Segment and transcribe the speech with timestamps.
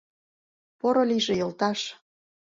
[0.79, 1.79] —Поро лийже, йолташ!